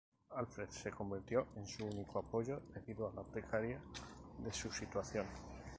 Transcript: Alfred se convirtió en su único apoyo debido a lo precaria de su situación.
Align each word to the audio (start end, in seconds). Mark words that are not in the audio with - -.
Alfred 0.31 0.69
se 0.71 0.89
convirtió 0.89 1.45
en 1.57 1.67
su 1.67 1.85
único 1.85 2.17
apoyo 2.17 2.59
debido 2.73 3.07
a 3.07 3.13
lo 3.13 3.23
precaria 3.23 3.79
de 4.39 4.51
su 4.51 4.71
situación. 4.71 5.27